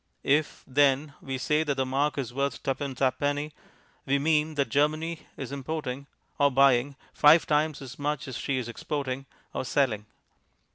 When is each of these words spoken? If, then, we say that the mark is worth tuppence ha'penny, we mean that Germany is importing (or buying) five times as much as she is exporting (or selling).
If, 0.23 0.63
then, 0.65 1.13
we 1.21 1.37
say 1.37 1.61
that 1.63 1.75
the 1.75 1.85
mark 1.85 2.17
is 2.17 2.33
worth 2.33 2.63
tuppence 2.63 2.97
ha'penny, 3.01 3.51
we 4.07 4.17
mean 4.17 4.55
that 4.55 4.69
Germany 4.69 5.27
is 5.37 5.51
importing 5.51 6.07
(or 6.39 6.49
buying) 6.49 6.95
five 7.13 7.45
times 7.45 7.83
as 7.83 7.99
much 7.99 8.27
as 8.27 8.35
she 8.35 8.57
is 8.57 8.67
exporting 8.67 9.27
(or 9.53 9.63
selling). 9.63 10.07